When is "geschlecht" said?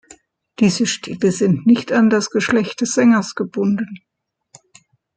2.31-2.81